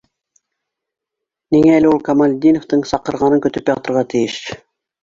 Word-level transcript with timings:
Ниңә 1.57 1.77
әле 1.81 1.91
ул 1.91 2.01
Камалетдиновтың 2.09 2.83
саҡырғанын 2.95 3.47
көтөп 3.47 3.75
ятырға 3.77 4.07
тейеш? 4.17 4.43